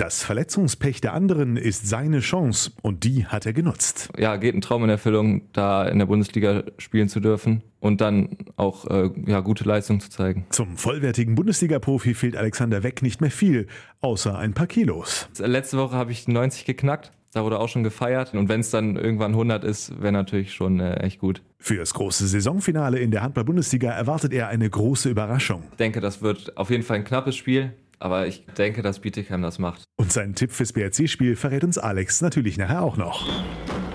[0.00, 4.08] Das Verletzungspech der anderen ist seine Chance und die hat er genutzt.
[4.16, 8.30] Ja, geht ein Traum in Erfüllung, da in der Bundesliga spielen zu dürfen und dann
[8.56, 10.46] auch äh, ja, gute Leistung zu zeigen.
[10.48, 13.66] Zum vollwertigen Bundesliga-Profi fehlt Alexander Weck nicht mehr viel,
[14.00, 15.28] außer ein paar Kilos.
[15.36, 17.12] Letzte Woche habe ich 90 geknackt.
[17.34, 18.32] Da wurde auch schon gefeiert.
[18.32, 21.42] Und wenn es dann irgendwann 100 ist, wäre natürlich schon äh, echt gut.
[21.58, 25.64] Für das große Saisonfinale in der Handball-Bundesliga erwartet er eine große Überraschung.
[25.72, 27.74] Ich denke, das wird auf jeden Fall ein knappes Spiel.
[28.00, 29.84] Aber ich denke, dass Bietigheim das macht.
[29.96, 33.28] Und seinen Tipp fürs BRC-Spiel verrät uns Alex natürlich nachher auch noch.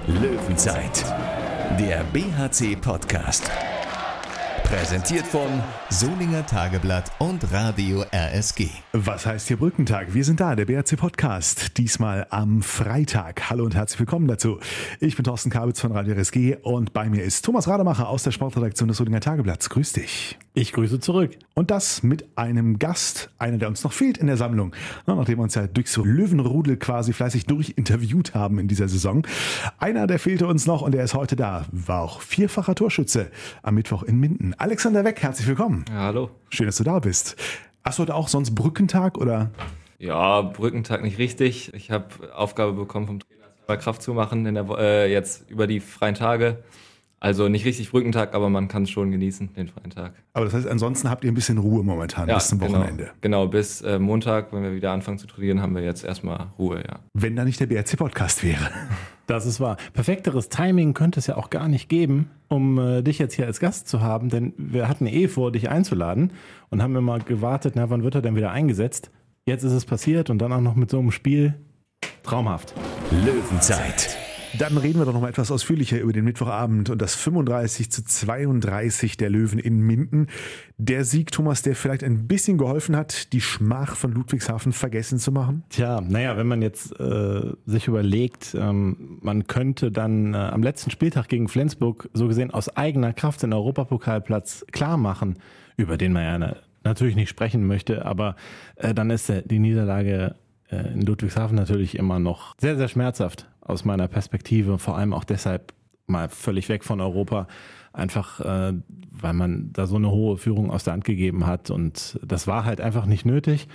[0.08, 1.04] Löwenzeit,
[1.80, 3.50] der BHC-Podcast.
[4.64, 5.48] Präsentiert von
[5.90, 8.70] Solinger Tageblatt und Radio RSG.
[8.94, 10.14] Was heißt hier Brückentag?
[10.14, 11.78] Wir sind da, der BRC Podcast.
[11.78, 13.50] Diesmal am Freitag.
[13.50, 14.60] Hallo und herzlich willkommen dazu.
[15.00, 18.32] Ich bin Thorsten Kabitz von Radio RSG und bei mir ist Thomas Rademacher aus der
[18.32, 19.70] Sportredaktion des Solinger Tageblatts.
[19.70, 20.38] Grüß dich.
[20.58, 21.32] Ich grüße zurück.
[21.54, 24.74] Und das mit einem Gast, einer, der uns noch fehlt in der Sammlung.
[25.06, 29.28] Nachdem wir uns ja durch so Löwenrudel quasi fleißig durchinterviewt haben in dieser Saison.
[29.80, 31.66] Einer, der fehlte uns noch und der ist heute da.
[31.74, 33.32] War auch vierfacher Torschütze
[33.64, 34.54] am Mittwoch in Minden.
[34.58, 35.84] Alexander Weck, herzlich willkommen.
[35.90, 36.30] Ja, hallo.
[36.52, 37.36] Schön, dass du da bist.
[37.84, 39.52] Hast du heute auch sonst Brückentag oder?
[40.00, 41.74] Ja, Brückentag nicht richtig.
[41.74, 45.82] Ich habe Aufgabe bekommen vom Trainer, Kraft zu machen in der, äh, jetzt über die
[45.82, 46.64] freien Tage.
[47.20, 50.14] Also nicht richtig Brückentag, aber man kann es schon genießen, den freien Tag.
[50.34, 53.12] Aber das heißt, ansonsten habt ihr ein bisschen Ruhe momentan ja, bis zum genau, Wochenende.
[53.22, 56.84] Genau, bis äh, Montag, wenn wir wieder anfangen zu trainieren, haben wir jetzt erstmal Ruhe,
[56.88, 57.00] ja.
[57.14, 58.70] Wenn da nicht der BRC-Podcast wäre.
[59.28, 59.78] Das ist wahr.
[59.94, 63.60] Perfekteres Timing könnte es ja auch gar nicht geben, um äh, dich jetzt hier als
[63.60, 66.32] Gast zu haben, denn wir hatten eh vor, dich einzuladen
[66.70, 69.10] und haben immer gewartet, na, wann wird er denn wieder eingesetzt?
[69.48, 71.56] Jetzt ist es passiert und dann auch noch mit so einem Spiel.
[72.22, 72.76] Traumhaft.
[73.12, 74.18] Löwenzeit.
[74.58, 78.06] Dann reden wir doch noch mal etwas ausführlicher über den Mittwochabend und das 35 zu
[78.06, 80.28] 32 der Löwen in Minden.
[80.78, 85.32] Der Sieg, Thomas, der vielleicht ein bisschen geholfen hat, die Schmach von Ludwigshafen vergessen zu
[85.32, 85.64] machen?
[85.70, 90.92] Tja, naja, wenn man jetzt äh, sich überlegt, ähm, man könnte dann äh, am letzten
[90.92, 95.40] Spieltag gegen Flensburg so gesehen aus eigener Kraft den Europapokalplatz klar machen,
[95.76, 98.36] über den man ja natürlich nicht sprechen möchte, aber
[98.76, 100.36] äh, dann ist die Niederlage
[100.70, 105.26] äh, in Ludwigshafen natürlich immer noch sehr, sehr schmerzhaft aus meiner Perspektive, vor allem auch
[105.26, 105.74] deshalb
[106.08, 107.48] mal völlig weg von Europa,
[107.92, 108.74] einfach äh,
[109.12, 112.64] weil man da so eine hohe Führung aus der Hand gegeben hat und das war
[112.66, 113.68] halt einfach nicht nötig.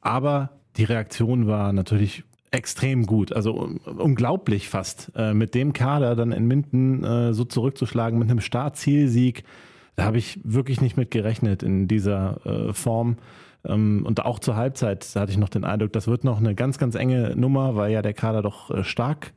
[0.00, 6.32] Aber die Reaktion war natürlich extrem gut, also unglaublich fast, äh, mit dem Kader dann
[6.32, 9.44] in Minden äh, so zurückzuschlagen mit einem Startzielsieg.
[9.94, 13.16] Da habe ich wirklich nicht mit gerechnet in dieser äh, Form.
[13.66, 16.78] Ähm, und auch zur Halbzeit hatte ich noch den Eindruck, das wird noch eine ganz,
[16.78, 19.32] ganz enge Nummer, weil ja der Kader doch äh, stark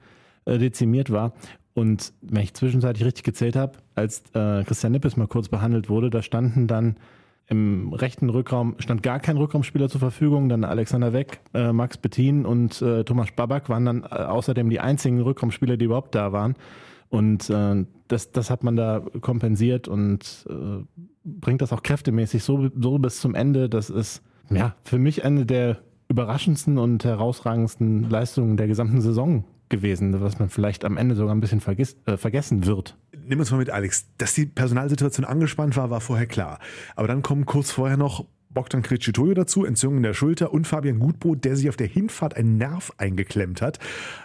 [0.45, 1.33] äh, dezimiert war.
[1.73, 6.09] Und wenn ich zwischenzeitlich richtig gezählt habe, als äh, Christian Nippes mal kurz behandelt wurde,
[6.09, 6.97] da standen dann
[7.47, 10.49] im rechten Rückraum stand gar kein Rückraumspieler zur Verfügung.
[10.49, 15.85] Dann Alexander Weck, Max Bettin und Thomas Babak waren dann außerdem die einzigen Rückraumspieler, die
[15.85, 16.53] überhaupt da waren.
[17.09, 20.45] Und das, das hat man da kompensiert und
[21.29, 23.69] bringt das auch kräftemäßig so, so bis zum Ende.
[23.69, 25.77] Das ist ja für mich eine der
[26.09, 31.41] überraschendsten und herausragendsten Leistungen der gesamten Saison gewesen, was man vielleicht am Ende sogar ein
[31.41, 32.97] bisschen vergiss, äh, vergessen wird.
[33.25, 34.07] Nimm uns mal mit, Alex.
[34.17, 36.59] Dass die Personalsituation angespannt war, war vorher klar.
[36.95, 40.97] Aber dann kommen kurz vorher noch Bogdan Kricitojo dazu, Entzündung in der Schulter und Fabian
[40.97, 43.77] Gutbrot, der sich auf der Hinfahrt einen Nerv eingeklemmt hat.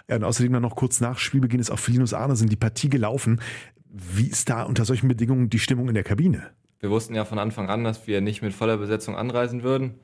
[0.07, 3.39] Und außerdem dann noch kurz nach Spielbeginn ist auch für Linus Arnesen die Partie gelaufen.
[3.87, 6.47] Wie ist da unter solchen Bedingungen die Stimmung in der Kabine?
[6.85, 9.95] Wir wussten ja von Anfang an, dass wir nicht mit voller Besetzung anreisen würden.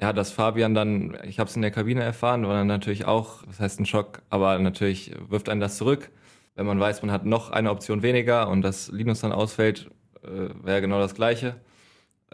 [0.00, 3.44] Ja, dass Fabian dann, ich habe es in der Kabine erfahren, war dann natürlich auch,
[3.44, 6.10] das heißt ein Schock, aber natürlich wirft einen das zurück.
[6.56, 9.88] Wenn man weiß, man hat noch eine Option weniger und dass Linus dann ausfällt,
[10.24, 11.60] äh, wäre genau das Gleiche.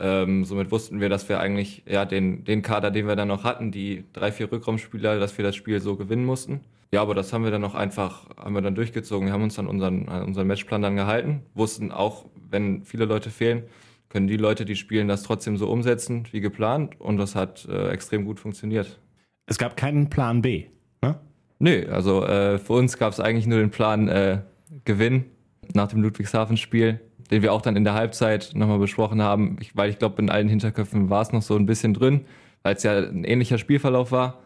[0.04, 3.44] Ähm, somit wussten wir, dass wir eigentlich ja den, den Kader, den wir dann noch
[3.44, 6.60] hatten, die drei, vier Rückraumspieler, dass wir das Spiel so gewinnen mussten.
[6.92, 9.28] Ja, aber das haben wir dann noch einfach, haben wir dann durchgezogen.
[9.28, 13.62] Wir haben uns dann unseren, unseren Matchplan dann gehalten, wussten auch, wenn viele Leute fehlen,
[14.08, 17.90] können die Leute, die spielen, das trotzdem so umsetzen wie geplant und das hat äh,
[17.90, 18.98] extrem gut funktioniert.
[19.46, 20.64] Es gab keinen Plan B,
[21.00, 21.18] ne?
[21.60, 24.40] Nö, also äh, für uns gab es eigentlich nur den Plan äh,
[24.84, 25.26] Gewinn
[25.72, 27.00] nach dem Ludwigshafen-Spiel,
[27.32, 30.30] den wir auch dann in der Halbzeit nochmal besprochen haben, ich, weil ich glaube, in
[30.30, 32.26] allen Hinterköpfen war es noch so ein bisschen drin,
[32.62, 34.38] weil es ja ein ähnlicher Spielverlauf war.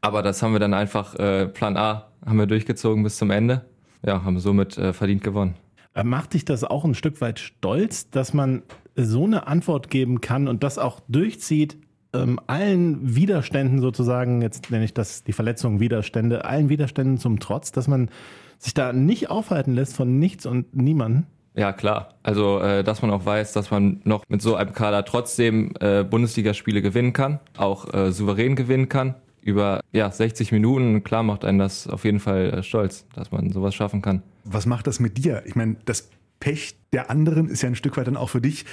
[0.00, 3.64] Aber das haben wir dann einfach, äh, Plan A haben wir durchgezogen bis zum Ende.
[4.04, 5.54] Ja, haben somit äh, verdient gewonnen.
[5.94, 8.62] Äh, macht dich das auch ein Stück weit stolz, dass man
[8.96, 11.78] so eine Antwort geben kann und das auch durchzieht,
[12.12, 17.72] ähm, allen Widerständen sozusagen, jetzt nenne ich das die Verletzungen Widerstände, allen Widerständen zum Trotz,
[17.72, 18.10] dass man
[18.58, 21.26] sich da nicht aufhalten lässt von nichts und niemanden?
[21.54, 22.14] Ja, klar.
[22.22, 26.02] Also, äh, dass man auch weiß, dass man noch mit so einem Kader trotzdem äh,
[26.02, 29.14] Bundesligaspiele gewinnen kann, auch äh, souverän gewinnen kann.
[29.42, 31.02] über ja, 60 Minuten.
[31.02, 34.22] Klar macht einen das auf jeden Fall äh, stolz, dass man sowas schaffen kann.
[34.44, 35.42] Was macht das mit dir?
[35.46, 36.10] Ich meine, das
[36.40, 38.64] Pech der anderen ist ja ein Stück weit dann auch für dich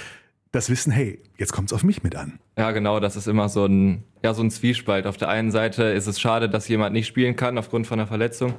[0.52, 2.40] das Wissen, hey, jetzt kommt es auf mich mit an.
[2.58, 5.06] Ja, genau, das ist immer so ein, ja, so ein Zwiespalt.
[5.06, 8.08] Auf der einen Seite ist es schade, dass jemand nicht spielen kann aufgrund von einer
[8.08, 8.54] Verletzung.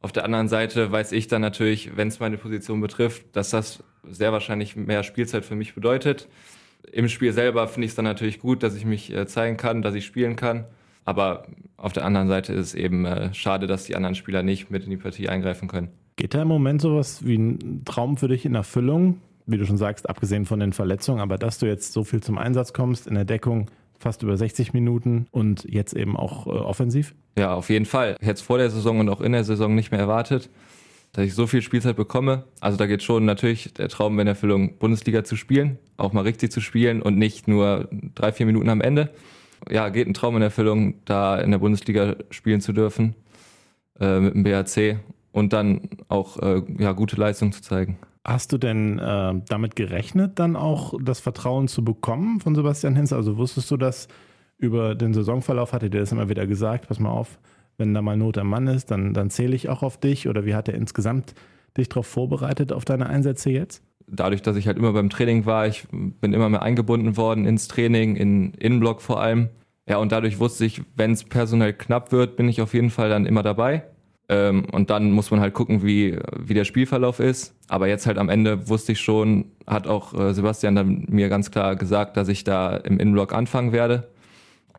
[0.00, 3.82] Auf der anderen Seite weiß ich dann natürlich, wenn es meine Position betrifft, dass das
[4.04, 6.28] sehr wahrscheinlich mehr Spielzeit für mich bedeutet.
[6.92, 9.82] Im Spiel selber finde ich es dann natürlich gut, dass ich mich äh, zeigen kann,
[9.82, 10.66] dass ich spielen kann.
[11.04, 11.46] Aber
[11.76, 14.84] auf der anderen Seite ist es eben äh, schade, dass die anderen Spieler nicht mit
[14.84, 15.88] in die Partie eingreifen können.
[16.16, 19.20] Geht da im Moment sowas wie ein Traum für dich in Erfüllung?
[19.46, 22.36] Wie du schon sagst, abgesehen von den Verletzungen, aber dass du jetzt so viel zum
[22.36, 27.14] Einsatz kommst in der Deckung, fast über 60 Minuten und jetzt eben auch äh, offensiv?
[27.36, 28.16] Ja, auf jeden Fall.
[28.20, 30.50] Jetzt vor der Saison und auch in der Saison nicht mehr erwartet,
[31.12, 32.44] dass ich so viel Spielzeit bekomme.
[32.60, 36.52] Also da geht schon natürlich der Traum in Erfüllung, Bundesliga zu spielen, auch mal richtig
[36.52, 39.10] zu spielen und nicht nur drei, vier Minuten am Ende.
[39.70, 43.14] Ja, geht ein Traum in Erfüllung, da in der Bundesliga spielen zu dürfen
[43.98, 45.00] äh, mit dem BAC
[45.32, 47.98] und dann auch äh, ja, gute Leistung zu zeigen.
[48.28, 53.10] Hast du denn äh, damit gerechnet, dann auch das Vertrauen zu bekommen von Sebastian Hinz?
[53.14, 54.06] Also wusstest du das
[54.58, 55.72] über den Saisonverlauf?
[55.72, 56.88] Hatte dir das immer wieder gesagt?
[56.88, 57.38] Pass mal auf,
[57.78, 60.28] wenn da mal Not am Mann ist, dann, dann zähle ich auch auf dich.
[60.28, 61.34] Oder wie hat er insgesamt
[61.78, 63.82] dich darauf vorbereitet, auf deine Einsätze jetzt?
[64.06, 67.66] Dadurch, dass ich halt immer beim Training war, ich bin immer mehr eingebunden worden ins
[67.66, 69.48] Training, in Innenblock vor allem.
[69.88, 73.08] Ja, und dadurch wusste ich, wenn es personell knapp wird, bin ich auf jeden Fall
[73.08, 73.84] dann immer dabei.
[74.28, 77.54] Ähm, und dann muss man halt gucken, wie, wie der Spielverlauf ist.
[77.68, 81.50] Aber jetzt halt am Ende wusste ich schon, hat auch äh, Sebastian dann mir ganz
[81.50, 84.08] klar gesagt, dass ich da im Innenblock anfangen werde.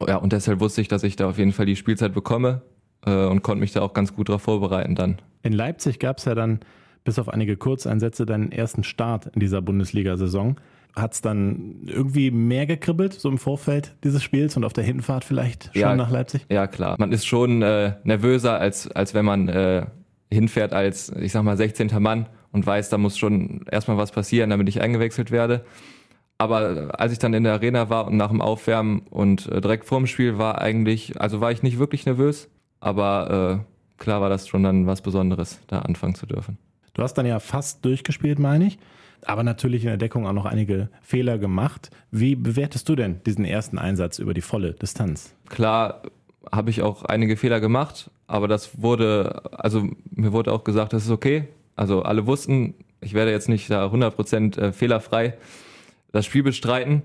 [0.07, 2.61] Ja, und deshalb wusste ich, dass ich da auf jeden Fall die Spielzeit bekomme
[3.05, 5.17] äh, und konnte mich da auch ganz gut darauf vorbereiten dann.
[5.41, 6.59] In Leipzig gab es ja dann
[7.03, 10.57] bis auf einige Kurzeinsätze deinen ersten Start in dieser Bundesliga-Saison.
[10.95, 15.23] Hat es dann irgendwie mehr gekribbelt, so im Vorfeld dieses Spiels und auf der Hinfahrt
[15.23, 16.45] vielleicht schon ja, nach Leipzig?
[16.49, 16.95] Ja, klar.
[16.97, 19.85] Man ist schon äh, nervöser, als, als wenn man äh,
[20.31, 21.89] hinfährt als, ich sag mal, 16.
[21.99, 25.63] Mann und weiß, da muss schon erstmal was passieren, damit ich eingewechselt werde.
[26.37, 29.85] Aber als ich dann in der Arena war und nach dem Aufwärmen und äh, direkt
[29.85, 32.49] vorm Spiel war eigentlich, also war ich nicht wirklich nervös,
[32.79, 36.57] aber äh, klar war das schon dann was Besonderes, da anfangen zu dürfen.
[36.93, 38.79] Du hast dann ja fast durchgespielt, meine ich
[39.25, 41.89] aber natürlich in der Deckung auch noch einige Fehler gemacht.
[42.11, 45.35] Wie bewertest du denn diesen ersten Einsatz über die volle Distanz?
[45.49, 46.03] Klar
[46.51, 51.05] habe ich auch einige Fehler gemacht, aber das wurde, also mir wurde auch gesagt, das
[51.05, 51.47] ist okay.
[51.75, 55.35] Also alle wussten, ich werde jetzt nicht da 100% äh, fehlerfrei
[56.11, 57.03] das Spiel bestreiten,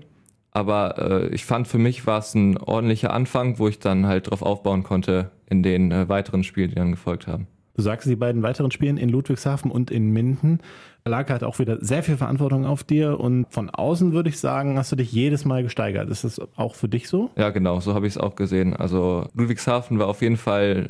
[0.51, 4.31] aber äh, ich fand für mich war es ein ordentlicher Anfang, wo ich dann halt
[4.31, 7.47] drauf aufbauen konnte in den äh, weiteren Spielen, die dann gefolgt haben.
[7.75, 10.59] Du sagst, die beiden weiteren Spielen in Ludwigshafen und in Minden
[11.07, 14.77] lag halt auch wieder sehr viel Verantwortung auf dir und von außen würde ich sagen,
[14.77, 16.09] hast du dich jedes Mal gesteigert.
[16.09, 17.29] Ist das auch für dich so?
[17.37, 18.75] Ja, genau, so habe ich es auch gesehen.
[18.75, 20.87] Also Ludwigshafen war auf jeden Fall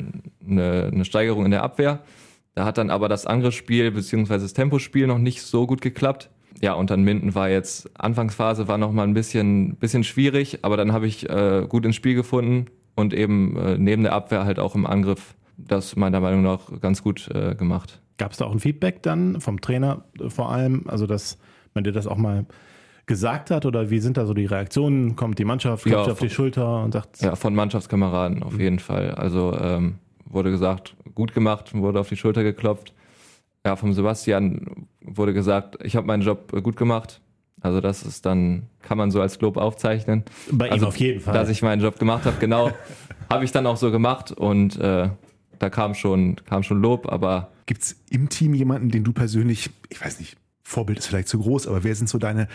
[0.48, 2.00] eine, eine Steigerung in der Abwehr.
[2.54, 4.38] Da hat dann aber das Angriffsspiel bzw.
[4.38, 6.30] das Tempospiel noch nicht so gut geklappt.
[6.62, 10.78] Ja, und dann Minden war jetzt, Anfangsphase war noch mal ein bisschen, bisschen schwierig, aber
[10.78, 14.58] dann habe ich äh, gut ins Spiel gefunden und eben äh, neben der Abwehr halt
[14.58, 18.00] auch im Angriff das meiner Meinung nach ganz gut äh, gemacht.
[18.18, 21.38] Gab es da auch ein Feedback dann vom Trainer vor allem, also dass
[21.74, 22.46] man dir das auch mal
[23.06, 25.14] gesagt hat oder wie sind da so die Reaktionen?
[25.16, 27.20] Kommt die Mannschaft, klopft ja, auf die Schulter und sagt...
[27.20, 29.12] Ja, von Mannschaftskameraden auf jeden Fall.
[29.12, 32.92] Also ähm, wurde gesagt, gut gemacht, wurde auf die Schulter geklopft.
[33.64, 37.20] Ja, vom Sebastian wurde gesagt, ich habe meinen Job gut gemacht.
[37.60, 40.24] Also das ist dann, kann man so als Lob aufzeichnen.
[40.50, 41.34] Bei also, ihm auf jeden Fall.
[41.34, 42.70] Dass ich meinen Job gemacht habe, genau.
[43.30, 45.08] habe ich dann auch so gemacht und äh,
[45.58, 47.50] da kam schon, kam schon Lob, aber.
[47.66, 51.38] Gibt es im Team jemanden, den du persönlich, ich weiß nicht, Vorbild ist vielleicht zu
[51.38, 52.48] groß, aber wer sind so deine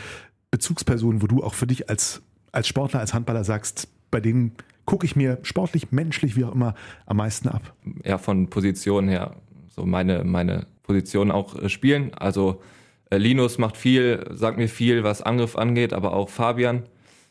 [0.52, 4.54] Bezugspersonen, wo du auch für dich als, als Sportler, als Handballer sagst, bei denen
[4.86, 6.76] gucke ich mir sportlich, menschlich, wie auch immer,
[7.06, 7.74] am meisten ab?
[8.04, 9.36] Ja, von Position her,
[9.70, 12.14] so meine, meine Position auch äh, spielen.
[12.14, 12.62] Also
[13.10, 16.84] äh, Linus macht viel, sagt mir viel, was Angriff angeht, aber auch Fabian.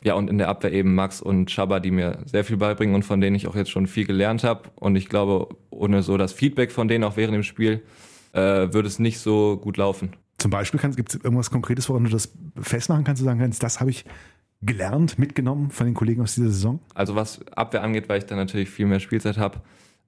[0.03, 3.05] Ja, und in der Abwehr eben Max und Shabba, die mir sehr viel beibringen und
[3.05, 4.71] von denen ich auch jetzt schon viel gelernt habe.
[4.77, 7.83] Und ich glaube, ohne so das Feedback von denen auch während dem Spiel
[8.33, 8.41] äh,
[8.73, 10.15] würde es nicht so gut laufen.
[10.39, 13.81] Zum Beispiel gibt es irgendwas Konkretes, woran du das festmachen kannst, du sagen kannst, das
[13.81, 14.07] habe ich
[14.63, 16.81] gelernt, mitgenommen von den Kollegen aus dieser Saison?
[16.95, 19.61] Also was Abwehr angeht, weil ich dann natürlich viel mehr Spielzeit habe,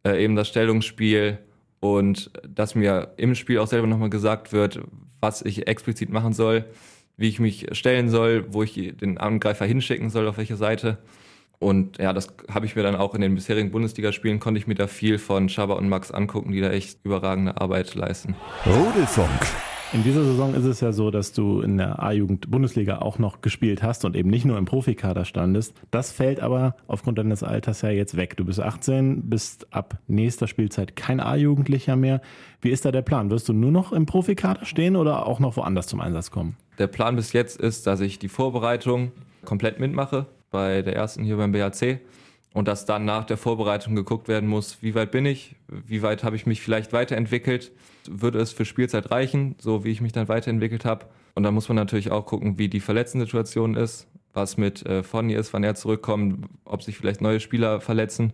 [0.04, 1.38] äh, eben das Stellungsspiel
[1.80, 4.80] und dass mir im Spiel auch selber nochmal gesagt wird,
[5.20, 6.64] was ich explizit machen soll
[7.16, 10.98] wie ich mich stellen soll, wo ich den Angreifer hinschicken soll, auf welche Seite.
[11.58, 14.74] Und ja, das habe ich mir dann auch in den bisherigen Bundesligaspielen, konnte ich mir
[14.74, 18.34] da viel von Schaber und Max angucken, die da echt überragende Arbeit leisten.
[18.66, 19.30] Rudelfunk.
[19.94, 23.82] In dieser Saison ist es ja so, dass du in der A-Jugend-Bundesliga auch noch gespielt
[23.82, 25.74] hast und eben nicht nur im Profikader standest.
[25.90, 28.38] Das fällt aber aufgrund deines Alters ja jetzt weg.
[28.38, 32.22] Du bist 18, bist ab nächster Spielzeit kein A-Jugendlicher mehr.
[32.62, 33.30] Wie ist da der Plan?
[33.30, 36.56] Wirst du nur noch im Profikader stehen oder auch noch woanders zum Einsatz kommen?
[36.78, 39.12] Der Plan bis jetzt ist, dass ich die Vorbereitung
[39.44, 42.00] komplett mitmache bei der ersten hier beim BHC
[42.54, 46.24] und dass dann nach der Vorbereitung geguckt werden muss, wie weit bin ich, wie weit
[46.24, 47.72] habe ich mich vielleicht weiterentwickelt,
[48.08, 51.06] würde es für Spielzeit reichen, so wie ich mich dann weiterentwickelt habe.
[51.34, 55.34] Und dann muss man natürlich auch gucken, wie die Verletzensituation ist, was mit äh, Fonny
[55.34, 58.32] ist, wann er zurückkommt, ob sich vielleicht neue Spieler verletzen.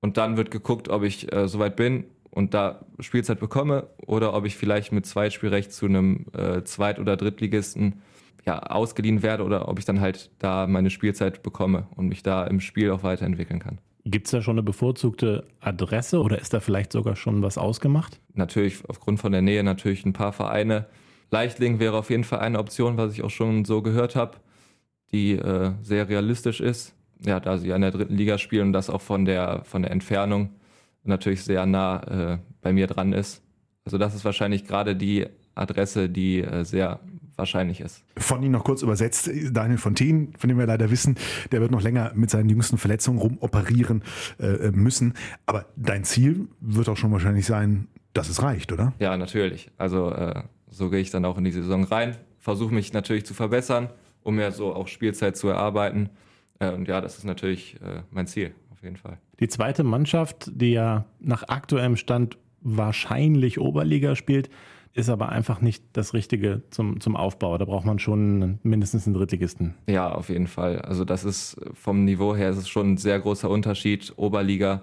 [0.00, 4.46] Und dann wird geguckt, ob ich äh, soweit bin und da Spielzeit bekomme oder ob
[4.46, 8.02] ich vielleicht mit Zweitspielrecht zu einem äh, Zweit- oder Drittligisten
[8.46, 12.44] ja, ausgeliehen werde oder ob ich dann halt da meine Spielzeit bekomme und mich da
[12.44, 13.78] im Spiel auch weiterentwickeln kann.
[14.04, 18.18] Gibt es da schon eine bevorzugte Adresse oder ist da vielleicht sogar schon was ausgemacht?
[18.32, 20.86] Natürlich aufgrund von der Nähe natürlich ein paar Vereine.
[21.30, 24.38] Leichtling wäre auf jeden Fall eine Option, was ich auch schon so gehört habe,
[25.12, 26.94] die äh, sehr realistisch ist.
[27.24, 29.90] Ja, da sie in der dritten Liga spielen und das auch von der, von der
[29.90, 30.54] Entfernung
[31.04, 33.42] natürlich sehr nah äh, bei mir dran ist.
[33.84, 37.00] Also das ist wahrscheinlich gerade die Adresse, die äh, sehr
[37.36, 38.04] wahrscheinlich ist.
[38.16, 41.16] Von Ihnen noch kurz übersetzt, Daniel Fontaine, von dem wir leider wissen,
[41.50, 44.02] der wird noch länger mit seinen jüngsten Verletzungen rumoperieren
[44.38, 45.14] äh, müssen.
[45.46, 48.92] Aber dein Ziel wird auch schon wahrscheinlich sein, dass es reicht, oder?
[48.98, 49.70] Ja, natürlich.
[49.78, 53.34] Also äh, so gehe ich dann auch in die Saison rein, versuche mich natürlich zu
[53.34, 53.88] verbessern,
[54.22, 56.10] um mir so auch Spielzeit zu erarbeiten.
[56.58, 59.18] Äh, und ja, das ist natürlich äh, mein Ziel, auf jeden Fall.
[59.40, 64.50] Die zweite Mannschaft, die ja nach aktuellem Stand wahrscheinlich Oberliga spielt,
[64.92, 67.56] ist aber einfach nicht das Richtige zum, zum Aufbau.
[67.58, 69.74] Da braucht man schon mindestens einen Drittligisten.
[69.88, 70.80] Ja, auf jeden Fall.
[70.80, 74.12] Also das ist vom Niveau her ist es schon ein sehr großer Unterschied.
[74.16, 74.82] Oberliga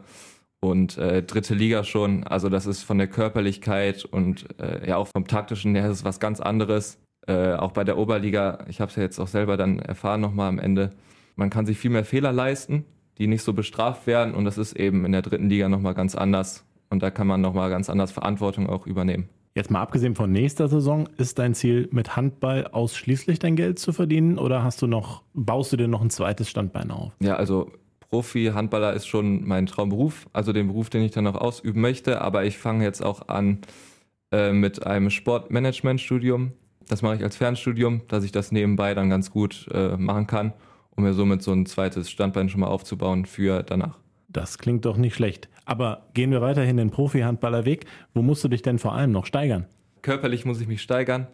[0.60, 2.24] und äh, dritte Liga schon.
[2.24, 6.06] Also das ist von der Körperlichkeit und äh, ja auch vom taktischen her ist es
[6.06, 7.00] was ganz anderes.
[7.28, 10.48] Äh, auch bei der Oberliga, ich habe es ja jetzt auch selber dann erfahren nochmal
[10.48, 10.92] am Ende,
[11.36, 12.86] man kann sich viel mehr Fehler leisten,
[13.18, 16.16] die nicht so bestraft werden und das ist eben in der dritten Liga nochmal ganz
[16.16, 16.64] anders.
[16.90, 19.28] Und da kann man nochmal ganz anders Verantwortung auch übernehmen.
[19.56, 23.92] Jetzt mal abgesehen von nächster Saison, ist dein Ziel mit Handball ausschließlich dein Geld zu
[23.92, 27.12] verdienen oder hast du noch, baust du dir noch ein zweites Standbein auf?
[27.20, 27.72] Ja, also
[28.10, 32.46] Profi-Handballer ist schon mein Traumberuf, also den Beruf, den ich dann noch ausüben möchte, aber
[32.46, 33.62] ich fange jetzt auch an
[34.32, 36.52] äh, mit einem Sportmanagement-Studium.
[36.88, 40.54] Das mache ich als Fernstudium, dass ich das nebenbei dann ganz gut äh, machen kann,
[40.98, 43.98] um mir somit so ein zweites Standbein schon mal aufzubauen für danach.
[44.28, 45.48] Das klingt doch nicht schlecht.
[45.64, 47.86] Aber gehen wir weiterhin den Profi-Handballerweg.
[48.14, 49.68] Wo musst du dich denn vor allem noch steigern?
[50.02, 51.28] Körperlich muss ich mich steigern.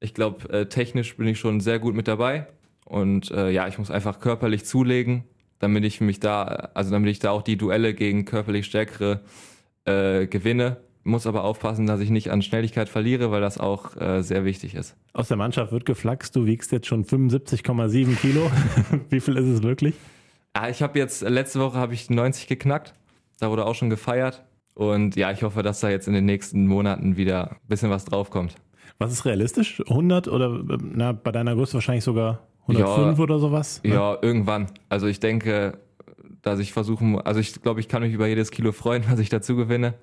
[0.00, 2.46] Ich glaube, äh, technisch bin ich schon sehr gut mit dabei.
[2.84, 5.24] Und äh, ja, ich muss einfach körperlich zulegen,
[5.58, 6.44] damit ich mich da,
[6.74, 9.20] also damit ich da auch die Duelle gegen körperlich Stärkere
[9.84, 10.78] äh, gewinne.
[11.08, 14.74] Muss aber aufpassen, dass ich nicht an Schnelligkeit verliere, weil das auch äh, sehr wichtig
[14.74, 14.94] ist.
[15.14, 18.50] Aus der Mannschaft wird geflaxt, du wiegst jetzt schon 75,7 Kilo.
[19.08, 19.94] Wie viel ist es wirklich?
[20.54, 22.92] Ja, ich habe jetzt, letzte Woche habe ich 90 geknackt.
[23.40, 24.44] Da wurde auch schon gefeiert.
[24.74, 28.04] Und ja, ich hoffe, dass da jetzt in den nächsten Monaten wieder ein bisschen was
[28.04, 28.56] draufkommt.
[28.98, 29.80] Was ist realistisch?
[29.88, 33.80] 100 oder na, bei deiner Größe wahrscheinlich sogar 105 ja, oder sowas?
[33.82, 33.94] Ne?
[33.94, 34.66] Ja, irgendwann.
[34.90, 35.78] Also ich denke,
[36.42, 39.30] dass ich versuchen, also ich glaube, ich kann mich über jedes Kilo freuen, was ich
[39.30, 39.94] dazu gewinne.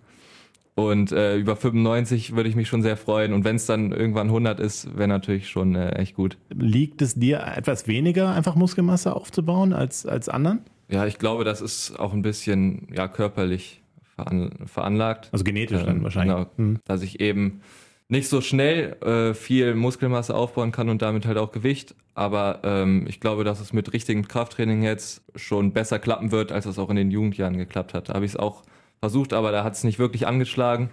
[0.76, 3.34] Und äh, über 95 würde ich mich schon sehr freuen.
[3.34, 6.38] Und wenn es dann irgendwann 100 ist, wäre natürlich schon äh, echt gut.
[6.50, 10.60] Liegt es dir etwas weniger, einfach Muskelmasse aufzubauen als, als anderen?
[10.90, 13.82] Ja, ich glaube, das ist auch ein bisschen ja, körperlich
[14.16, 15.30] veran veranlagt.
[15.32, 16.36] Also genetisch ähm, dann wahrscheinlich.
[16.36, 16.80] Genau, mhm.
[16.84, 17.62] dass ich eben
[18.08, 21.96] nicht so schnell äh, viel Muskelmasse aufbauen kann und damit halt auch Gewicht.
[22.14, 26.66] Aber ähm, ich glaube, dass es mit richtigem Krafttraining jetzt schon besser klappen wird, als
[26.66, 28.10] es auch in den Jugendjahren geklappt hat.
[28.10, 28.64] Da habe ich es auch
[29.00, 30.90] versucht, aber da hat es nicht wirklich angeschlagen.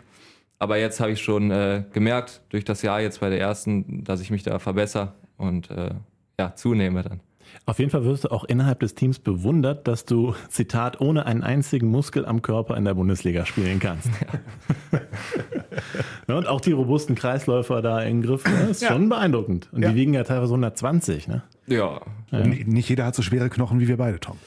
[0.59, 4.21] Aber jetzt habe ich schon äh, gemerkt, durch das Jahr jetzt bei der ersten, dass
[4.21, 5.91] ich mich da verbessere und äh,
[6.39, 7.21] ja, zunehme dann.
[7.67, 11.43] Auf jeden Fall wirst du auch innerhalb des Teams bewundert, dass du, Zitat, ohne einen
[11.43, 14.11] einzigen Muskel am Körper in der Bundesliga spielen kannst.
[16.27, 16.37] Ja.
[16.37, 18.89] und auch die robusten Kreisläufer da im Griff, ne, ist ja.
[18.89, 19.69] schon beeindruckend.
[19.73, 19.91] Und ja.
[19.91, 21.43] die wiegen ja teilweise 120, ne?
[21.67, 22.01] Ja.
[22.31, 24.39] Nicht jeder hat so schwere Knochen wie wir beide, Tom.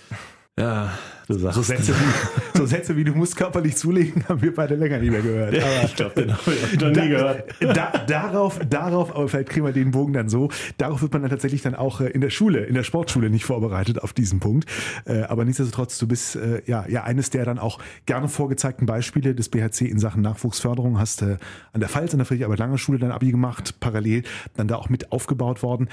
[0.57, 0.97] Ja,
[1.27, 1.55] du sagst.
[1.57, 5.11] So Sätze, wie, so Sätze wie du musst körperlich zulegen, haben wir beide länger nicht
[5.11, 5.53] mehr gehört.
[5.53, 7.53] Aber ich glaube, den habe ich noch nie gehört.
[7.59, 11.31] Da, darauf, darauf, aber vielleicht kriegen wir den Bogen dann so, darauf wird man dann
[11.31, 14.69] tatsächlich dann auch äh, in der Schule, in der Sportschule nicht vorbereitet auf diesen Punkt.
[15.03, 19.35] Äh, aber nichtsdestotrotz, du bist äh, ja, ja eines der dann auch gerne vorgezeigten Beispiele
[19.35, 20.99] des BHC in Sachen Nachwuchsförderung.
[20.99, 21.37] Hast an
[21.75, 24.23] der Pfalz, an der Friedrich-Arbeit-Lange-Schule dein Abi gemacht, parallel
[24.55, 25.89] dann da auch mit aufgebaut worden.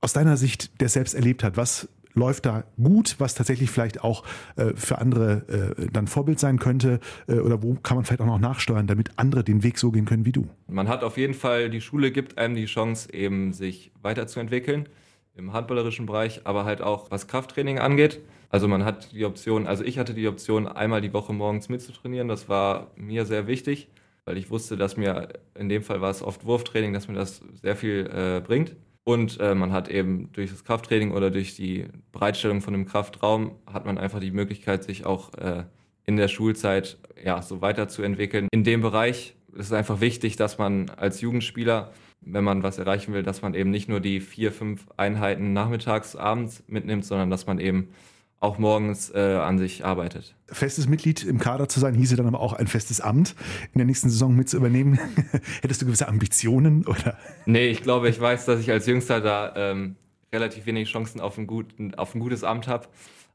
[0.00, 4.24] Aus deiner Sicht, der selbst erlebt hat, was läuft da gut, was tatsächlich vielleicht auch
[4.56, 7.00] äh, für andere äh, dann Vorbild sein könnte?
[7.28, 10.04] Äh, oder wo kann man vielleicht auch noch nachsteuern, damit andere den Weg so gehen
[10.04, 10.46] können wie du?
[10.68, 14.88] Man hat auf jeden Fall, die Schule gibt einem die Chance, eben sich weiterzuentwickeln
[15.36, 18.20] im handballerischen Bereich, aber halt auch was Krafttraining angeht.
[18.50, 22.28] Also man hat die Option, also ich hatte die Option, einmal die Woche morgens mitzutrainieren.
[22.28, 23.88] Das war mir sehr wichtig,
[24.24, 27.42] weil ich wusste, dass mir in dem Fall war es oft Wurftraining, dass mir das
[27.60, 28.76] sehr viel äh, bringt.
[29.04, 33.52] Und äh, man hat eben durch das Krafttraining oder durch die Bereitstellung von einem Kraftraum
[33.70, 35.64] hat man einfach die Möglichkeit, sich auch äh,
[36.06, 38.48] in der Schulzeit ja so weiterzuentwickeln.
[38.50, 41.92] In dem Bereich ist es einfach wichtig, dass man als Jugendspieler
[42.26, 46.16] wenn man was erreichen will, dass man eben nicht nur die vier, fünf Einheiten nachmittags,
[46.16, 47.88] abends mitnimmt, sondern dass man eben
[48.40, 50.34] auch morgens äh, an sich arbeitet.
[50.46, 53.34] Festes Mitglied im Kader zu sein, hieße dann aber auch ein festes Amt
[53.72, 54.98] in der nächsten Saison mit zu übernehmen.
[55.62, 57.16] Hättest du gewisse Ambitionen oder?
[57.46, 59.96] Nee, ich glaube, ich weiß, dass ich als Jüngster da ähm,
[60.32, 62.88] relativ wenig Chancen auf ein, guten, auf ein gutes Amt habe.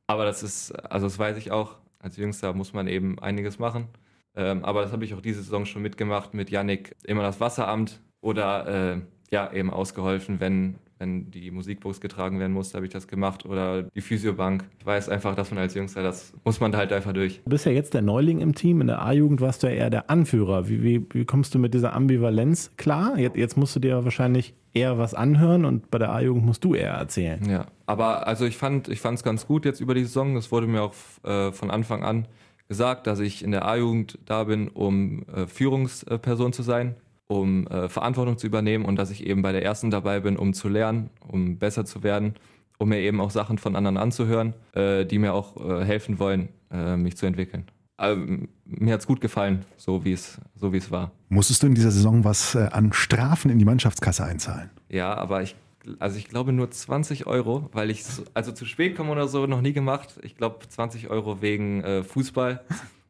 [0.06, 1.78] Aber das ist, also das weiß ich auch.
[2.00, 3.88] Als Jüngster muss man eben einiges machen.
[4.36, 6.96] Ähm, aber das habe ich auch diese Saison schon mitgemacht mit Yannick.
[7.04, 9.02] Immer das Wasseramt, oder äh,
[9.32, 13.46] ja, eben ausgeholfen, wenn, wenn die Musikbox getragen werden musste, habe ich das gemacht.
[13.46, 14.66] Oder die Physiobank.
[14.80, 17.42] Ich weiß einfach, dass man als Jüngster, das muss man halt einfach durch.
[17.46, 18.82] Du bist ja jetzt der Neuling im Team.
[18.82, 20.68] In der A-Jugend warst du ja eher der Anführer.
[20.68, 23.18] Wie, wie, wie kommst du mit dieser Ambivalenz klar?
[23.18, 26.76] Jetzt, jetzt musst du dir wahrscheinlich eher was anhören und bei der A-Jugend musst du
[26.76, 27.44] eher erzählen.
[27.50, 30.36] Ja, aber also ich fand ich es ganz gut jetzt über die Saison.
[30.36, 32.28] Es wurde mir auch äh, von Anfang an
[32.68, 36.96] gesagt, dass ich in der A-Jugend da bin, um äh, Führungsperson zu sein
[37.30, 40.54] um äh, Verantwortung zu übernehmen und dass ich eben bei der ersten dabei bin, um
[40.54, 42.34] zu lernen, um besser zu werden,
[42.80, 46.50] um mir eben auch Sachen von anderen anzuhören, äh, die mir auch äh, helfen wollen,
[46.72, 47.66] äh, mich zu entwickeln.
[48.00, 51.12] Ähm, mir hat es gut gefallen, so wie es so es war.
[51.30, 54.72] Musstest du in dieser Saison was äh, an Strafen in die Mannschaftskasse einzahlen?
[54.90, 55.56] Ja, aber ich
[56.00, 59.62] also ich glaube nur 20 Euro, weil ich also zu spät komme oder so noch
[59.62, 60.20] nie gemacht.
[60.24, 62.62] Ich glaube 20 Euro wegen äh, Fußball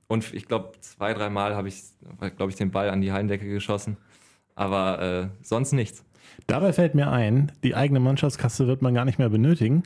[0.07, 1.83] und ich glaube zwei, dreimal habe ich,
[2.35, 3.97] glaube ich, den Ball an die Heimdecke geschossen
[4.59, 6.03] aber äh, sonst nichts.
[6.47, 9.83] Dabei fällt mir ein, die eigene Mannschaftskasse wird man gar nicht mehr benötigen,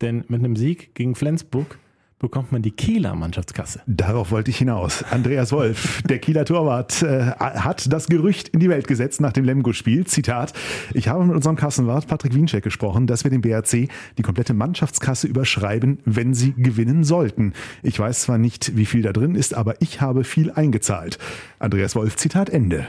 [0.00, 1.78] denn mit einem Sieg gegen Flensburg
[2.18, 3.82] bekommt man die Kieler Mannschaftskasse.
[3.86, 5.04] Darauf wollte ich hinaus.
[5.10, 9.44] Andreas Wolf, der Kieler Torwart, äh, hat das Gerücht in die Welt gesetzt nach dem
[9.44, 10.06] Lemgo-Spiel.
[10.06, 10.54] Zitat,
[10.94, 15.26] ich habe mit unserem Kassenwart Patrick Wiencheck gesprochen, dass wir dem BRC die komplette Mannschaftskasse
[15.26, 17.52] überschreiben, wenn sie gewinnen sollten.
[17.82, 21.18] Ich weiß zwar nicht, wie viel da drin ist, aber ich habe viel eingezahlt.
[21.58, 22.86] Andreas Wolf, Zitat Ende.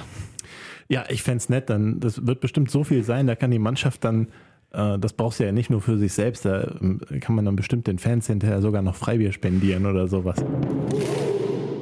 [0.90, 3.60] Ja, ich fände es nett, dann, das wird bestimmt so viel sein, da kann die
[3.60, 4.28] Mannschaft dann,
[4.72, 7.56] äh, das brauchst du ja nicht nur für sich selbst, da äh, kann man dann
[7.56, 10.44] bestimmt den Fans hinterher sogar noch Freibier spendieren oder sowas.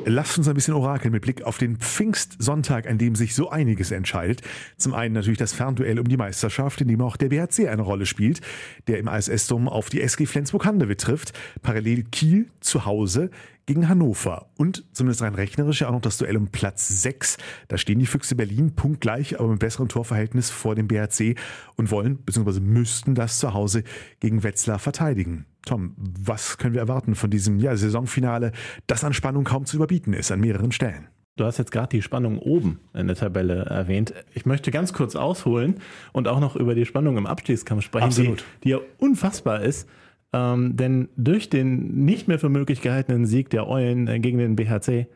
[0.07, 3.89] Lasst uns ein bisschen orakeln mit Blick auf den Pfingstsonntag, an dem sich so einiges
[3.89, 4.43] entscheidet.
[4.77, 8.05] Zum einen natürlich das Fernduell um die Meisterschaft, in dem auch der BHC eine Rolle
[8.05, 8.41] spielt,
[8.87, 11.33] der im ASS-Dom auf die SG Flensburg-Handewitt trifft.
[11.63, 13.31] Parallel Kiel zu Hause
[13.65, 14.51] gegen Hannover.
[14.57, 17.37] Und zumindest rein rechnerisch ja auch noch das Duell um Platz 6.
[17.67, 21.35] Da stehen die Füchse Berlin punktgleich, aber mit besserem Torverhältnis vor dem BRC
[21.77, 22.59] und wollen bzw.
[22.59, 23.83] müssten das zu Hause
[24.19, 25.47] gegen Wetzlar verteidigen.
[25.65, 28.51] Tom, was können wir erwarten von diesem ja, Saisonfinale,
[28.87, 31.07] das an Spannung kaum zu überbieten ist an mehreren Stellen?
[31.37, 34.13] Du hast jetzt gerade die Spannung oben in der Tabelle erwähnt.
[34.33, 35.75] Ich möchte ganz kurz ausholen
[36.13, 39.89] und auch noch über die Spannung im Abstiegskampf sprechen, die, die, ja unfassbar ist.
[40.31, 44.55] Ähm, denn durch den nicht mehr für möglich gehaltenen Sieg der Eulen äh, gegen den
[44.55, 45.07] BHC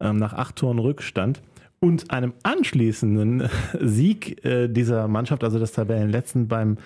[0.00, 1.42] ähm, nach acht Toren Rückstand
[1.80, 3.48] und einem anschließenden
[3.80, 6.76] Sieg äh, dieser Mannschaft, also des Tabellenletzten beim äh,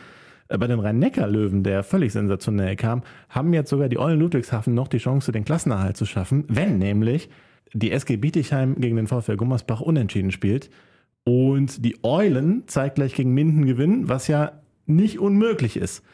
[0.49, 4.99] bei den Rhein-Neckar-Löwen, der völlig sensationell kam, haben jetzt sogar die Eulen Ludwigshafen noch die
[4.99, 7.29] Chance, den Klassenerhalt zu schaffen, wenn nämlich
[7.73, 10.71] die SG Bietigheim gegen den VfL Gummersbach unentschieden spielt
[11.25, 14.53] und die Eulen zeitgleich gegen Minden gewinnen, was ja
[14.87, 16.05] nicht unmöglich ist.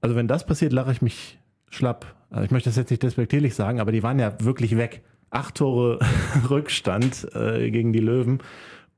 [0.00, 1.38] Also wenn das passiert, lache ich mich
[1.70, 2.14] schlapp.
[2.30, 5.02] Also ich möchte das jetzt nicht despektierlich sagen, aber die waren ja wirklich weg.
[5.30, 5.98] Acht Tore
[6.50, 8.40] Rückstand äh, gegen die Löwen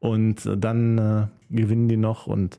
[0.01, 2.59] und dann äh, gewinnen die noch und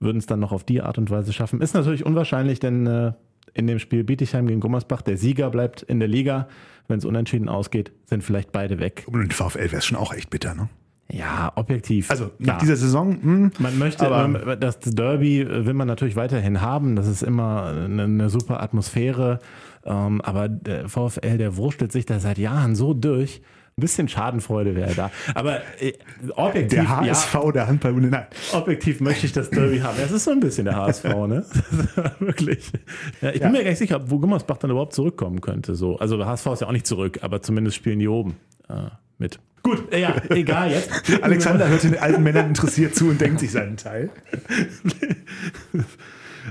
[0.00, 1.60] würden es dann noch auf die Art und Weise schaffen.
[1.60, 3.12] Ist natürlich unwahrscheinlich, denn äh,
[3.54, 6.48] in dem Spiel Bietigheim gegen Gummersbach, der Sieger bleibt in der Liga.
[6.86, 9.04] Wenn es unentschieden ausgeht, sind vielleicht beide weg.
[9.06, 10.68] Und den VfL wäre es schon auch echt bitter, ne?
[11.10, 12.10] Ja, objektiv.
[12.10, 12.60] Also nach ja.
[12.60, 13.10] dieser Saison.
[13.10, 16.96] Mh, hm, man möchte, aber das Derby will man natürlich weiterhin haben.
[16.96, 19.38] Das ist immer eine, eine super Atmosphäre.
[19.84, 23.40] Ähm, aber der VfL, der wurstelt sich da seit Jahren so durch.
[23.78, 25.12] Ein bisschen Schadenfreude wäre da.
[25.34, 25.92] Aber äh,
[26.34, 26.80] objektiv.
[26.80, 28.26] Der HSV, ja, der Handballbunde, nein.
[28.52, 29.96] Objektiv möchte ich das Derby haben.
[30.04, 31.46] Es ist so ein bisschen der HSV, ne?
[32.18, 32.72] Wirklich.
[33.20, 35.76] Ja, ich bin mir gar nicht sicher, wo Gummersbach dann überhaupt zurückkommen könnte.
[35.76, 35.96] So.
[35.96, 38.34] Also der HSV ist ja auch nicht zurück, aber zumindest spielen die oben
[38.68, 38.88] äh,
[39.18, 39.38] mit.
[39.62, 40.90] Gut, ja, egal jetzt.
[41.22, 44.10] Alexander hört den alten Männern interessiert zu und denkt sich seinen Teil.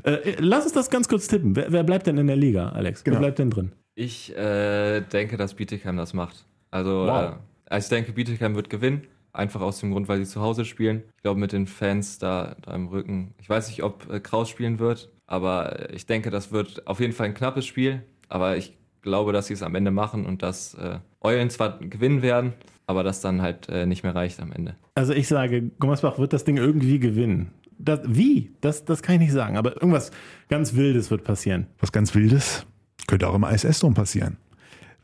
[0.03, 1.57] Äh, lass uns das ganz kurz tippen.
[1.57, 3.03] Wer, wer bleibt denn in der Liga, Alex?
[3.03, 3.15] Genau.
[3.15, 3.73] Wer bleibt denn drin?
[3.95, 6.45] Ich äh, denke, dass Bietigheim das macht.
[6.77, 7.35] Also, Wow.
[7.69, 9.03] äh, ich denke, Bietigheim wird gewinnen.
[9.33, 11.03] Einfach aus dem Grund, weil sie zu Hause spielen.
[11.17, 13.33] Ich glaube, mit den Fans da, da im Rücken.
[13.39, 16.99] Ich weiß nicht, ob äh, Kraus spielen wird, aber äh, ich denke, das wird auf
[16.99, 18.01] jeden Fall ein knappes Spiel.
[18.29, 22.21] Aber ich glaube, dass sie es am Ende machen und dass äh, Eulen zwar gewinnen
[22.23, 22.53] werden,
[22.87, 24.75] aber das dann halt äh, nicht mehr reicht am Ende.
[24.95, 27.51] Also ich sage, Gummersbach wird das Ding irgendwie gewinnen.
[27.77, 28.53] Das, wie?
[28.61, 29.55] Das, das kann ich nicht sagen.
[29.57, 30.09] Aber irgendwas
[30.49, 31.67] ganz Wildes wird passieren.
[31.79, 32.65] Was ganz Wildes
[33.07, 34.37] könnte auch im ISS-Dom passieren.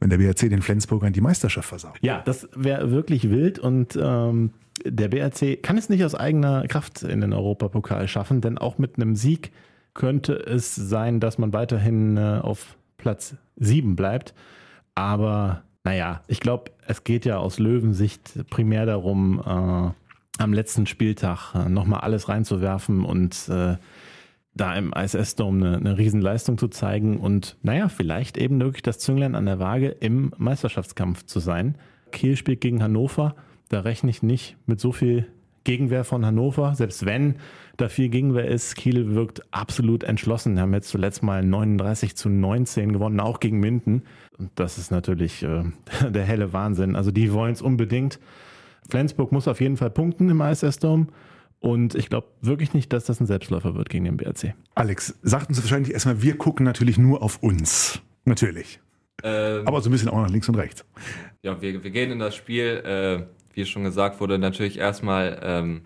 [0.04, 1.98] Wenn der BRC den Flensburgern die Meisterschaft versaut.
[2.02, 4.52] Ja, das wäre wirklich wild und ähm,
[4.84, 8.98] der BRC kann es nicht aus eigener Kraft in den Europapokal schaffen, denn auch mit
[8.98, 9.54] einem Sieg
[9.94, 14.34] könnte es sein, dass man weiterhin äh, auf Platz 7 bleibt.
[14.94, 21.56] Aber naja, ich glaube, es geht ja aus Löwensicht primär darum, äh, am letzten Spieltag
[21.56, 23.78] äh, nochmal alles reinzuwerfen und äh,
[24.56, 29.36] da im ISS-Dome eine, eine Riesenleistung zu zeigen und naja, vielleicht eben wirklich das Zünglein
[29.36, 31.76] an der Waage im Meisterschaftskampf zu sein.
[32.12, 33.36] Kiel spielt gegen Hannover,
[33.70, 35.28] da rechne ich nicht mit so viel
[35.64, 37.36] Gegenwehr von Hannover, selbst wenn
[37.78, 38.76] da viel Gegenwehr ist.
[38.76, 40.56] Kiel wirkt absolut entschlossen.
[40.56, 44.04] Wir haben jetzt zuletzt mal 39 zu 19 gewonnen, auch gegen Minden.
[44.38, 45.64] Und das ist natürlich äh,
[46.10, 46.96] der helle Wahnsinn.
[46.96, 48.20] Also die wollen es unbedingt.
[48.90, 51.08] Flensburg muss auf jeden Fall punkten im ISS-Dome.
[51.64, 54.54] Und ich glaube wirklich nicht, dass das ein Selbstläufer wird gegen den BRC.
[54.76, 58.02] Alex, sagt uns wahrscheinlich erstmal, wir gucken natürlich nur auf uns.
[58.26, 58.82] Natürlich.
[59.24, 60.84] Ähm, Aber so ein bisschen auch nach links und rechts.
[61.42, 63.24] Ja, wir, wir gehen in das Spiel, äh,
[63.54, 65.84] wie schon gesagt wurde, natürlich erstmal ähm,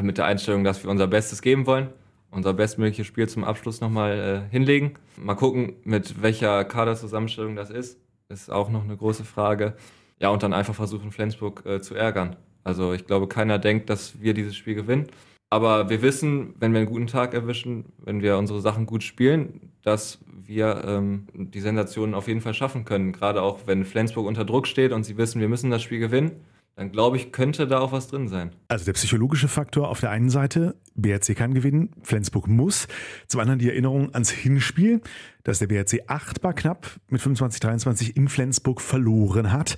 [0.00, 1.90] mit der Einstellung, dass wir unser Bestes geben wollen,
[2.30, 4.94] unser bestmögliches Spiel zum Abschluss nochmal äh, hinlegen.
[5.18, 8.00] Mal gucken, mit welcher Kaderzusammenstellung das ist.
[8.30, 9.74] Ist auch noch eine große Frage.
[10.20, 12.36] Ja, und dann einfach versuchen, Flensburg äh, zu ärgern.
[12.64, 15.06] Also ich glaube, keiner denkt, dass wir dieses Spiel gewinnen.
[15.50, 19.72] Aber wir wissen, wenn wir einen guten Tag erwischen, wenn wir unsere Sachen gut spielen,
[19.82, 23.12] dass wir ähm, die Sensationen auf jeden Fall schaffen können.
[23.12, 26.32] Gerade auch, wenn Flensburg unter Druck steht und sie wissen, wir müssen das Spiel gewinnen,
[26.78, 28.52] dann glaube ich, könnte da auch was drin sein.
[28.68, 32.86] Also der psychologische Faktor auf der einen Seite, BRC kann gewinnen, Flensburg muss.
[33.26, 35.00] Zum anderen die Erinnerung ans Hinspiel,
[35.42, 39.76] dass der BRC achtbar knapp mit 25-23 in Flensburg verloren hat.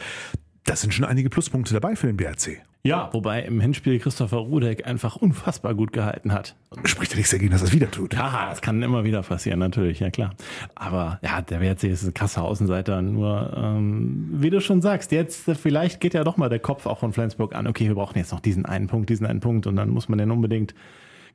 [0.65, 2.63] Das sind schon einige Pluspunkte dabei für den BRC.
[2.83, 6.57] Ja, wobei im Hinspiel Christopher Rudek einfach unfassbar gut gehalten hat.
[6.85, 8.15] Spricht ja nichts dagegen, dass er es wieder tut.
[8.15, 10.35] Ja, das kann immer wieder passieren, natürlich, ja klar.
[10.75, 13.03] Aber ja, der WRC ist ein krasser Außenseiter.
[13.03, 17.01] Nur, ähm, wie du schon sagst, jetzt vielleicht geht ja doch mal der Kopf auch
[17.01, 17.67] von Flensburg an.
[17.67, 20.19] Okay, wir brauchen jetzt noch diesen einen Punkt, diesen einen Punkt und dann muss man
[20.19, 20.75] den unbedingt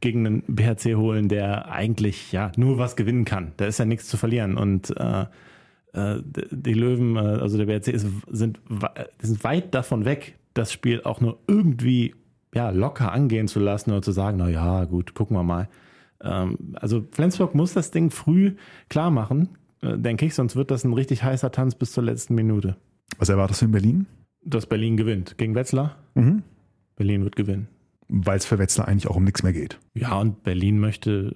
[0.01, 3.51] gegen einen BHC holen, der eigentlich ja nur was gewinnen kann.
[3.57, 5.25] Da ist ja nichts zu verlieren und äh,
[5.95, 8.60] die Löwen, äh, also der BRC, ist, sind,
[9.19, 12.15] sind weit davon weg, das Spiel auch nur irgendwie
[12.53, 15.67] ja, locker angehen zu lassen oder zu sagen, na ja, gut, gucken wir mal.
[16.21, 18.55] Ähm, also Flensburg muss das Ding früh
[18.89, 19.49] klar machen,
[19.81, 22.77] äh, denke ich, sonst wird das ein richtig heißer Tanz bis zur letzten Minute.
[23.17, 24.05] Was erwartest du in Berlin?
[24.43, 25.38] Dass Berlin gewinnt.
[25.38, 25.97] Gegen Wetzlar?
[26.15, 26.43] Mhm.
[26.95, 27.67] Berlin wird gewinnen.
[28.08, 29.79] Weil es für Wetzlar eigentlich auch um nichts mehr geht.
[29.93, 31.36] Ja, und Berlin möchte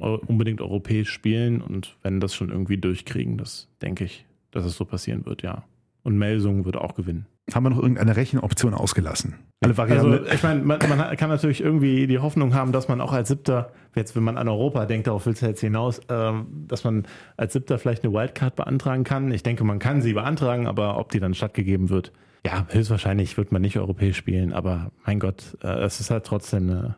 [0.00, 4.84] unbedingt europäisch spielen und wenn das schon irgendwie durchkriegen, das denke ich, dass es so
[4.84, 5.64] passieren wird, ja.
[6.02, 7.26] Und Melsungen wird auch gewinnen.
[7.54, 9.34] Haben wir noch irgendeine Rechenoption ausgelassen?
[9.62, 10.12] Alle Variablen.
[10.20, 13.28] Also ich meine, man, man kann natürlich irgendwie die Hoffnung haben, dass man auch als
[13.28, 17.06] Siebter, jetzt wenn man an Europa denkt, darauf will es jetzt hinaus, ähm, dass man
[17.36, 19.30] als Siebter vielleicht eine Wildcard beantragen kann.
[19.32, 22.12] Ich denke, man kann sie beantragen, aber ob die dann stattgegeben wird,
[22.46, 26.70] ja, höchstwahrscheinlich wird man nicht europäisch spielen, aber mein Gott, äh, es ist halt trotzdem
[26.70, 26.96] eine,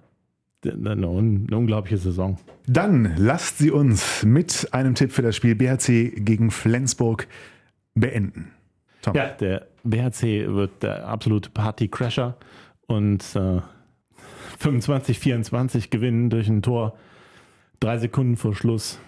[0.64, 2.38] eine, un, eine unglaubliche Saison.
[2.66, 7.26] Dann lasst sie uns mit einem Tipp für das Spiel BHC gegen Flensburg
[7.94, 8.52] beenden.
[9.02, 9.14] Tom.
[9.14, 12.36] Ja, der BHC wird der absolute Party-Crasher
[12.86, 13.60] und äh,
[14.62, 16.96] 25-24 gewinnen durch ein Tor
[17.80, 19.00] drei Sekunden vor Schluss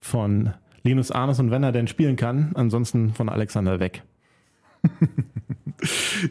[0.00, 4.02] von Linus Arnes und wenn er denn spielen kann, ansonsten von Alexander weg.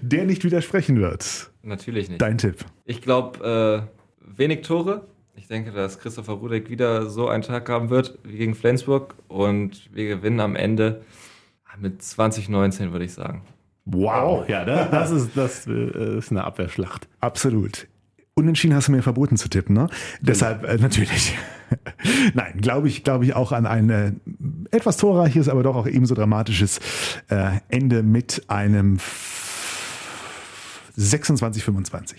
[0.02, 1.52] Der nicht widersprechen wird.
[1.64, 2.22] Natürlich nicht.
[2.22, 2.66] Dein Tipp.
[2.86, 4.01] Ich glaube, äh,
[4.38, 5.08] wenig Tore.
[5.36, 9.90] Ich denke, dass Christopher Rudek wieder so einen Tag haben wird wie gegen Flensburg und
[9.94, 11.02] wir gewinnen am Ende
[11.80, 13.44] mit 2019, würde ich sagen.
[13.86, 14.48] Wow.
[14.48, 17.08] Ja, das, das, ist, das äh, ist eine Abwehrschlacht.
[17.20, 17.88] Absolut.
[18.34, 19.88] Unentschieden hast du mir verboten zu tippen, ne?
[20.22, 21.36] Deshalb äh, natürlich.
[22.34, 24.12] Nein, glaube ich, glaube ich auch an ein äh,
[24.72, 26.80] etwas torreiches, aber doch auch ebenso dramatisches
[27.30, 29.00] äh, Ende mit einem
[30.98, 32.16] 26-25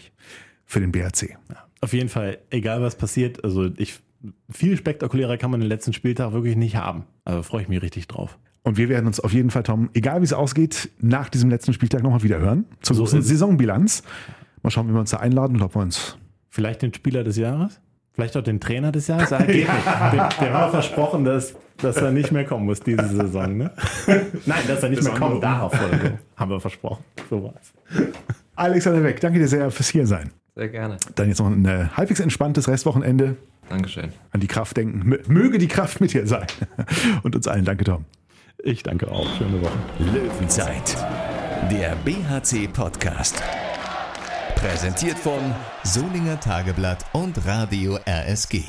[0.64, 1.36] für den BHC.
[1.82, 3.98] Auf jeden Fall, egal was passiert, also ich,
[4.48, 7.04] viel spektakulärer kann man den letzten Spieltag wirklich nicht haben.
[7.24, 8.38] Also freue ich mich richtig drauf.
[8.62, 11.72] Und wir werden uns auf jeden Fall, Tom, egal wie es ausgeht, nach diesem letzten
[11.72, 12.66] Spieltag nochmal wieder hören.
[12.80, 13.04] Zur So.
[13.04, 14.04] Saisonbilanz.
[14.62, 16.16] Mal schauen, wie wir uns da einladen und ob wir uns.
[16.48, 17.80] Vielleicht den Spieler des Jahres?
[18.12, 19.32] Vielleicht auch den Trainer des Jahres.
[19.32, 19.66] Ah, geht nicht.
[19.66, 23.56] Dem haben wir versprochen, dass, dass er nicht mehr kommen muss diese Saison.
[23.56, 23.70] Ne?
[24.46, 25.72] Nein, dass er nicht Das mehr kommen darf.
[26.36, 27.02] Haben wir versprochen.
[27.28, 27.72] So war's.
[28.54, 30.30] Alexander Weck, danke dir sehr fürs hier sein.
[30.54, 30.98] Sehr gerne.
[31.14, 33.36] Dann jetzt noch ein äh, halbwegs entspanntes Restwochenende.
[33.68, 34.12] Dankeschön.
[34.32, 35.02] An die Kraft denken.
[35.10, 36.46] Mö- Möge die Kraft mit dir sein.
[37.22, 37.64] Und uns allen.
[37.64, 38.04] Danke, Tom.
[38.62, 39.26] Ich danke auch.
[39.38, 39.78] Schöne Woche.
[39.98, 40.96] Löwenzeit,
[41.70, 43.42] der BHC-Podcast.
[44.56, 45.40] Präsentiert von
[45.82, 48.62] Solinger Tageblatt und Radio RSG.